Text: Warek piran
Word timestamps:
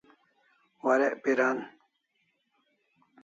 Warek 0.83 1.13
piran 1.23 1.57